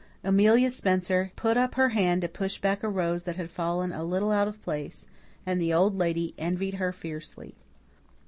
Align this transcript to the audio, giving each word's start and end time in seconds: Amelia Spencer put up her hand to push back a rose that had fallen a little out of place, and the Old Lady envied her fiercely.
Amelia 0.23 0.71
Spencer 0.71 1.31
put 1.35 1.57
up 1.57 1.75
her 1.75 1.89
hand 1.89 2.21
to 2.23 2.27
push 2.27 2.57
back 2.59 2.81
a 2.81 2.89
rose 2.89 3.21
that 3.21 3.35
had 3.35 3.51
fallen 3.51 3.91
a 3.91 4.03
little 4.03 4.31
out 4.31 4.47
of 4.47 4.59
place, 4.59 5.05
and 5.45 5.61
the 5.61 5.71
Old 5.75 5.95
Lady 5.95 6.33
envied 6.39 6.73
her 6.73 6.91
fiercely. 6.91 7.53